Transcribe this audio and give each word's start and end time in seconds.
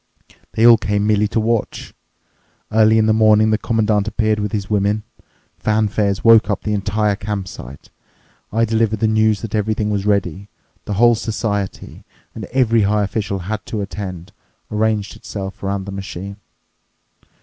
They 0.53 0.65
all 0.65 0.77
came 0.77 1.05
merely 1.05 1.27
to 1.27 1.39
watch. 1.39 1.93
Early 2.71 2.97
in 2.97 3.05
the 3.05 3.13
morning 3.13 3.51
the 3.51 3.59
Commandant 3.59 4.07
appeared 4.07 4.39
with 4.39 4.51
his 4.51 4.67
women. 4.67 5.03
Fanfares 5.59 6.23
woke 6.23 6.49
up 6.49 6.63
the 6.63 6.73
entire 6.73 7.15
campsite. 7.15 7.91
I 8.51 8.65
delivered 8.65 8.99
the 8.99 9.07
news 9.07 9.43
that 9.43 9.53
everything 9.53 9.91
was 9.91 10.07
ready. 10.07 10.49
The 10.85 10.93
whole 10.95 11.13
society—and 11.13 12.45
every 12.45 12.81
high 12.81 13.03
official 13.03 13.37
had 13.45 13.63
to 13.67 13.81
attend—arranged 13.81 15.15
itself 15.15 15.61
around 15.61 15.85
the 15.85 15.91
machine. 15.91 16.37